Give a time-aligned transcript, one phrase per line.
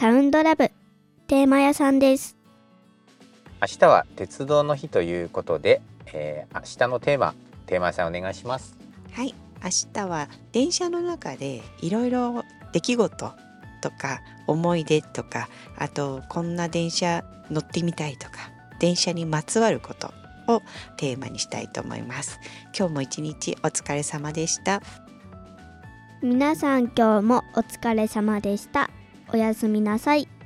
[0.00, 0.70] サウンドラブ
[1.26, 2.34] テーマ屋さんです。
[3.60, 5.82] 明日は鉄道の日ということで、
[6.14, 7.34] えー、明日のテーマ
[7.66, 8.78] テーマ屋さんお願いします。
[9.12, 9.34] はい。
[9.62, 13.32] 明日は電車の中でいろいろ出来事
[13.82, 18.38] とか思い出とかあとこんな電車乗ってみたいとか
[18.78, 20.14] 電車にまつわること
[20.48, 20.62] を
[20.96, 22.40] テーマにしたいと思います。
[22.74, 24.80] 今日も一日お疲れ様でした。
[26.22, 28.88] 皆さん今日もお疲れ様でした
[29.32, 30.39] おやすみなさい。